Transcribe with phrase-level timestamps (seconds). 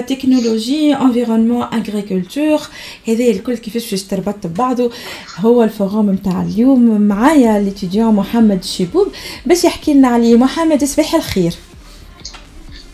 [0.00, 2.60] تكنولوجي انفيرونمون اغريكولتور
[3.08, 4.90] هذا الكل كيفاش باش تربط ببعضه
[5.38, 7.00] هو الفوروم نتاع اليوم.
[7.00, 9.08] معايا ليتيديون محمد الشيبوب
[9.46, 10.36] باش يحكي لنا عليه.
[10.36, 11.54] محمد صباح الخير.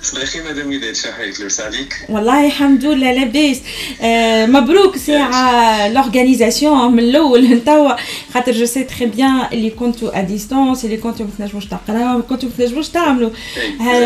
[0.01, 3.57] صباحي مدام وداد شحالك لاباس عليك والله الحمد لله لاباس
[4.01, 7.91] آه مبروك ساعة لورغانيزاسيون من الاول لتوا
[8.33, 12.49] خاطر جو سي تري بيان اللي كنتوا ا ديستونس اللي كنتوا ما تنجموش تقراو كنتوا
[12.49, 13.29] ما تنجموش تعملوا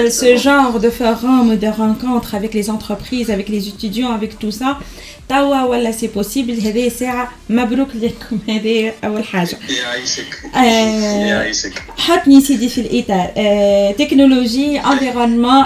[0.10, 4.78] ce genre de forum de rencontre avec les entreprises avec les étudiants avec tout ça
[5.30, 12.42] توا ولا سي بوسيبل هذه ساعة مبروك لكم هذه أول حاجة يعيشك آه يعيشك حطني
[12.42, 15.66] سيدي في الإطار آه تكنولوجي انفيرونمون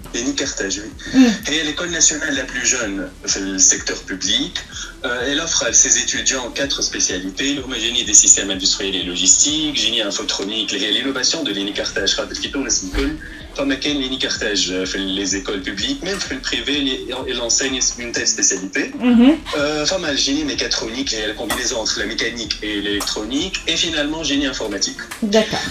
[0.13, 1.19] Béni Carthage, oui.
[1.19, 1.51] Mm.
[1.51, 4.57] Et l'école nationale la plus jeune le secteur public.
[5.03, 10.01] Euh, elle offre à ses étudiants quatre spécialités l'homogénie des systèmes industriels et logistiques, génie
[10.01, 17.41] infotronique, l'innovation de Béni Carthage, comme Léni Carthage les écoles publiques, même le privé, elle
[17.41, 18.91] enseigne une telle spécialité.
[18.97, 19.35] Mm-hmm.
[19.57, 24.45] Euh, femme génie mécatronique et la combinaison entre la mécanique et l'électronique, et finalement génie
[24.45, 24.97] informatique.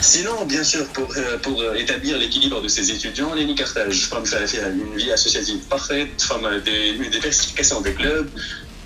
[0.02, 5.12] Sinon, bien sûr, pour, euh, pour établir l'équilibre de ses étudiants, Léni Carthage, une vie
[5.12, 6.08] associative parfaite,
[6.64, 8.30] des, une diversification des clubs.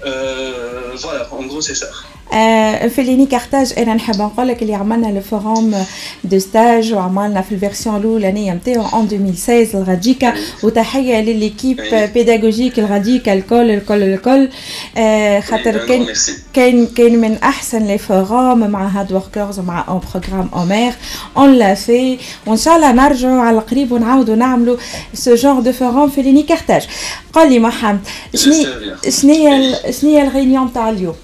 [0.05, 1.89] Euh, voilà, en gros, c'est ça.
[2.34, 5.76] آه في ليني كارتاج انا نحب نقول لك اللي عملنا الفوروم
[6.24, 12.06] دو ستاج وعملنا في الفيرسيون الاولانيه نتاعو ان 2016 الغاديكا وتحيه لليكيب أيوة.
[12.06, 14.50] بيداغوجيك الغاديكا الكل الكل الكل
[14.98, 16.32] آه خاطر Oui, كان vraiment, merci.
[16.54, 20.94] كان كان من احسن لي فوروم مع هاد وركرز ومع اون بروغرام اومير
[21.38, 24.78] اون لا في وان شاء الله نرجعوا على قريب ونعاودوا نعملوا
[25.14, 26.88] سو جور دو فوروم في ليني كارتاج
[27.34, 28.00] قال لي محمد
[28.36, 29.10] شنو J'espère bien.
[29.10, 31.16] شنو هي شنو هي الغينيون تاع اليوم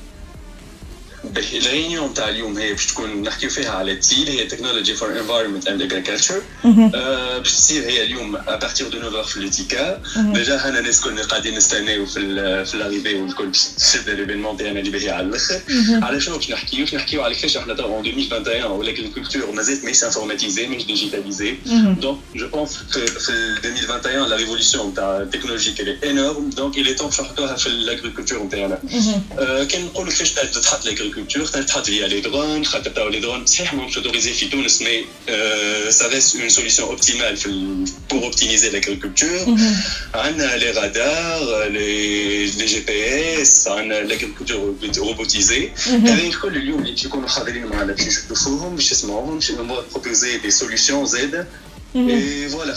[1.35, 5.69] باهي، الريونيون تاع اليوم هي باش تكون نحكيو فيها على التيل هي تكنولوجي فور انفايرمنت
[5.69, 6.43] اند اجريكلتشر
[7.39, 12.07] باش تصير هي اليوم ابارتيغ دو 9 في لوتيكا ديجا هنا الناس كنا قاعدين نستناو
[12.07, 15.61] في ال في لاريفي والكل باش تشد ليفينمون تاعنا اللي باهي على الأخر.
[16.03, 20.67] على شنو باش نحكيو؟ باش نحكيو على كيفاش إحنا توا 2021 والاغريكولتور مازالت ماهيش انفورماتيزي
[20.67, 21.55] ماهيش ديجيتاليزي
[22.01, 23.33] دونك جو بونس في في
[23.65, 28.43] 2021 لا ريفوليسيون تاع التكنولوجي كي انورم دونك il est temps باش نحطوها في الاغريكولتور
[28.43, 28.79] نتاعنا
[29.39, 33.21] آه، كان نقولوا كيفاش تحط لاغريكولتور culture, tu as via les drones, tu as les
[33.21, 37.37] drones, c'est un autorisé Fitounes, mais euh, ça reste une solution optimale
[38.09, 39.41] pour optimiser l'agriculture.
[39.47, 39.59] On mm
[40.17, 40.59] -hmm.
[40.63, 44.61] les radars, les, GPS, on a l'agriculture
[45.09, 45.65] robotisée.
[45.87, 46.47] Il y Mm -hmm.
[46.47, 47.85] Et le lieu où tu connais Khadrim, on a
[48.31, 49.55] le forum, je suis
[49.93, 51.17] proposer des solutions Z.
[51.95, 52.11] Mm -hmm.
[52.15, 52.77] Et voilà.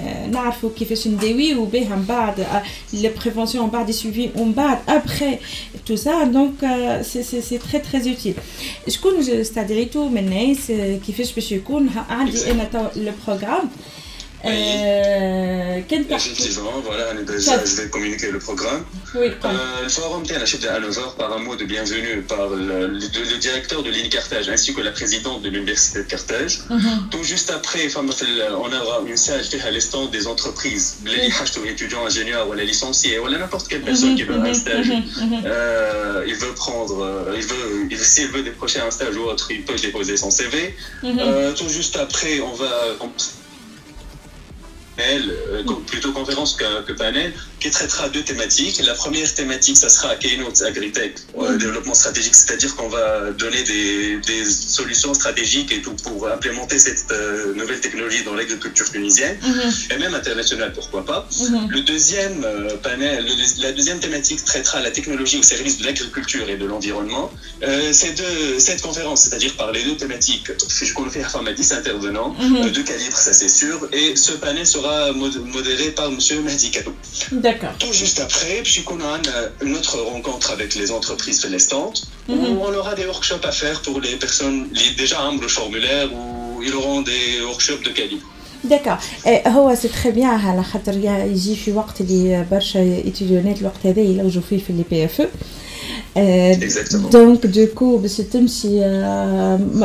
[0.32, 2.46] نعرفوا كيفاش نداويو بها من بعد
[2.92, 5.38] لي بريفونسيون من بعد سويفي ومن بعد ابخي
[5.86, 6.60] تو سا دونك
[7.02, 8.34] سي سي سي تري تري اوتيل
[8.88, 13.68] شكون استدعيتو من الناس آه، كيفاش باش يكون ها- عندي انا تو لو بروغرام
[14.45, 18.83] Euh, Effectivement, voilà, je vais communiquer le programme.
[19.13, 22.97] Oui, euh, le forum TNHF de Hanovre, par un mot de bienvenue par le,
[23.39, 26.61] directeur de l'île Carthage ainsi que la présidente de l'université de Carthage.
[26.69, 27.09] Mm.
[27.11, 31.29] Donc, juste après, euh, on aura une sage à l'instant des entreprises, les
[31.69, 34.91] étudiants, ingénieurs, ou les licenciés, ou la n'importe quelle personne qui veut un stage.
[35.45, 39.63] Euh, il veut prendre, euh, il veut, s'il veut décrocher un stage ou autre, il
[39.63, 40.75] peut déposer son CV.
[41.57, 42.71] tout juste après, on va
[44.99, 48.81] euh, plutôt conférence que, panel, qui traitera deux thématiques.
[48.85, 54.19] La première thématique, ça sera Keynote Agritech, euh, développement stratégique, c'est-à-dire qu'on va donner des,
[54.45, 59.71] solutions stratégiques et tout pour implémenter cette euh, nouvelle technologie dans l'agriculture tunisienne mhm.
[59.91, 61.27] et même internationale, pourquoi pas.
[61.39, 61.69] Mhm.
[61.69, 63.25] Le deuxième euh, panel,
[63.59, 67.31] la deuxième thématique traitera la technologie au service de l'agriculture et de l'environnement.
[67.63, 70.51] Euh, cette conférence, c'est-à-dire par les deux thématiques,
[70.81, 72.71] je compte faire 10 intervenants mmh.
[72.71, 74.80] de calibre, ça c'est sûr, et ce panel sera
[75.22, 76.92] mod- modéré par Monsieur Mahdi Kato.
[77.46, 77.74] D'accord.
[77.82, 81.98] Tout juste après, puis qu'on a un- une autre rencontre avec les entreprises fenestantes,
[82.28, 82.44] Mhm.
[82.50, 86.06] où on aura des workshops à faire pour les personnes qui déjà ont le formulaire,
[86.18, 86.24] où
[86.66, 88.26] ils auront des workshops de calibre.
[88.64, 88.96] داكور
[89.46, 94.42] هو سي تري بيان على خاطر يجي في وقت اللي برشا اتيديونات الوقت هذا يلوجوا
[94.50, 95.22] فيه في لي بي اف
[97.12, 98.68] دونك دوكو باش تمشي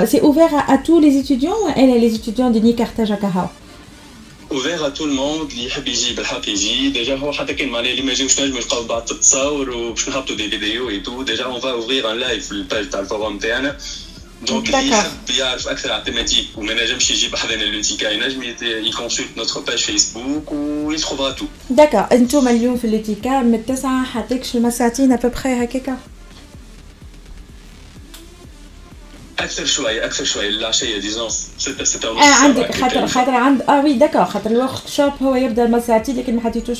[0.06, 3.48] سي اوفير ا تو لي اتيديون ولا لي اتيديون دي ني كارتاج هكا اوفير
[4.57, 6.89] ا تو الموند اللي يحب يجي بالحق يجي.
[6.89, 10.51] ديجا هو حتى كان معناها اللي ما يجيوش نجموا يلقاو بعض التصاور وباش نهبطوا دي
[10.51, 13.77] فيديو اي تو ديجا اون فا اوفير ان لايف في الباج تاع الفوروم تاعنا.
[14.49, 19.61] دونك اللي يحب يعرف أكثر على التيماتيك وما نجمش يجي بحذنا لوتيكا ينجم يكونسلت نوتر
[19.61, 25.49] باج فيسبوك ويتخوفها تو داكور أنتم اليوم في لوتيكا من التسعة حتى كش ساعتين ابوبخي
[25.49, 25.99] هكاكا.
[29.39, 31.29] أكثر شوي أكثر شوي العشيه ديزون
[31.59, 35.35] 6 6 ونص آه عندك خاطر خاطر عند آه وي داكور خاطر الورك شوب هو
[35.35, 36.79] يبدا ما ساعتين لكن ما حطيتوش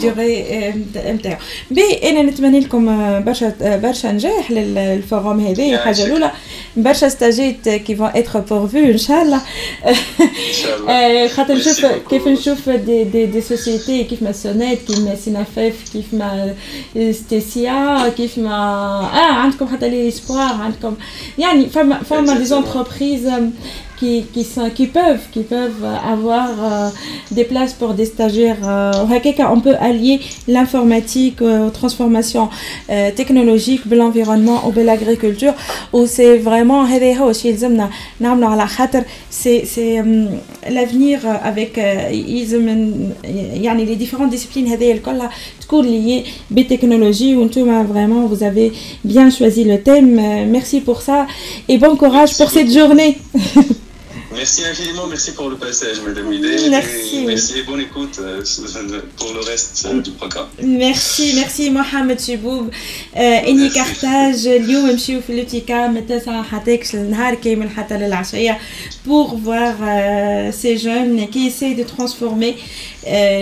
[0.00, 1.36] ديغي نتاعو
[1.70, 2.86] بي أنا نتمنى لكم
[3.24, 5.64] برشا برشا نجاح للفوروم هذا.
[5.64, 6.32] الحاجة الأولى
[6.76, 9.40] برشا ستاجيت كي فون اتر بورفو إن شاء الله.
[11.36, 16.04] خاطر نشوف كيف نشوف دي دي دي سوسيتي كيف ما سونيت كيف ما سينافيف كيف
[16.14, 16.54] ما
[17.12, 18.50] ستيسيا كيف ما
[19.14, 20.96] آه عندكم حتى لي اسبوار عندكم
[21.37, 23.29] يعني فما فما دي زونتربريز
[23.96, 26.88] qui, qui, peuvent, qui peuvent euh, avoir euh,
[27.30, 28.58] des places pour des stagiaires.
[28.64, 28.92] Euh,
[29.52, 32.48] on peut allier l'informatique euh, aux transformations
[33.16, 35.54] technologiques, l'environnement ou l'agriculture,
[35.92, 36.84] où c'est vraiment
[39.30, 40.02] c'est
[40.68, 41.76] l'avenir avec
[43.84, 44.66] les différentes disciplines
[45.82, 47.48] liées des technologies où
[47.82, 48.72] vraiment vous avez
[49.04, 50.14] bien choisi le thème.
[50.48, 51.26] Merci pour ça.
[51.68, 53.18] Et bon courage pour cette journée.
[54.35, 56.69] Merci infiniment, merci pour le passage, Madame Idé.
[56.69, 57.17] Merci.
[57.17, 58.41] Et merci et bonne écoute euh,
[59.17, 60.47] pour le reste euh, du programme.
[60.61, 62.71] Merci, merci Mohamed Chiboub.
[63.15, 68.59] إني كارتاج اليوم نمشيو في لوتيكا من التاسعة حتى النهار كامل حتى للعشية
[69.07, 72.55] pour voir euh, ces jeunes qui essaient de transformer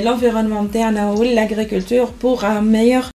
[0.03, 3.09] l'environnement interne ou l'agriculture pour un meilleur